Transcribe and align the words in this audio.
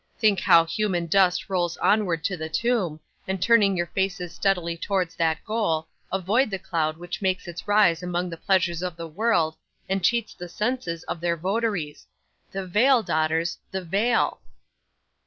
Think 0.17 0.39
how 0.39 0.65
human 0.65 1.05
dust 1.05 1.47
rolls 1.47 1.77
onward 1.77 2.23
to 2.23 2.35
the 2.35 2.49
tomb, 2.49 2.99
and 3.27 3.39
turning 3.39 3.77
your 3.77 3.85
faces 3.85 4.33
steadily 4.33 4.75
towards 4.75 5.13
that 5.15 5.45
goal, 5.45 5.89
avoid 6.11 6.49
the 6.49 6.57
cloud 6.57 6.97
which 6.97 7.19
takes 7.19 7.47
its 7.47 7.67
rise 7.67 8.01
among 8.01 8.31
the 8.31 8.35
pleasures 8.35 8.81
of 8.81 8.95
the 8.95 9.05
world, 9.07 9.57
and 9.87 10.03
cheats 10.03 10.33
the 10.33 10.49
senses 10.49 11.03
of 11.03 11.19
their 11.21 11.37
votaries. 11.37 12.07
The 12.51 12.65
veil, 12.65 13.03
daughters, 13.03 13.59
the 13.69 13.83
veil!" 13.83 14.41